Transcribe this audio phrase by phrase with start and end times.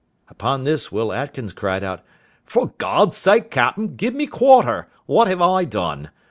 [0.29, 2.01] Upon this Will Atkins cried out,
[2.43, 6.09] "For God's sake, captain, give me quarter; what have I done?